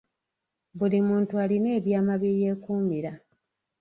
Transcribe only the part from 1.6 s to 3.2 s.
ebyama bye yeekuumira.